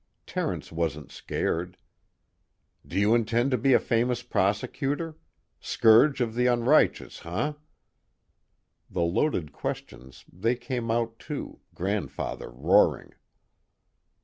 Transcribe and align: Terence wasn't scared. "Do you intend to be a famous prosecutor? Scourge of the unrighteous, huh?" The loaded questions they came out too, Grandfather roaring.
Terence 0.25 0.71
wasn't 0.71 1.11
scared. 1.11 1.77
"Do 2.87 2.99
you 2.99 3.13
intend 3.13 3.51
to 3.51 3.57
be 3.59 3.73
a 3.73 3.79
famous 3.79 4.23
prosecutor? 4.23 5.15
Scourge 5.59 6.21
of 6.21 6.33
the 6.33 6.47
unrighteous, 6.47 7.19
huh?" 7.19 7.53
The 8.89 9.03
loaded 9.03 9.51
questions 9.53 10.25
they 10.33 10.55
came 10.55 10.89
out 10.89 11.19
too, 11.19 11.59
Grandfather 11.75 12.49
roaring. 12.49 13.13